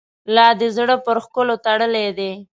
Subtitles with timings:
[0.35, 2.31] لا دي زړه پر ښکلو تړلی دی.